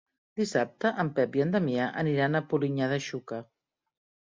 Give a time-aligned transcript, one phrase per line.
[0.39, 3.43] Dissabte en Pep i en Damià aniran a Polinyà de Xúquer.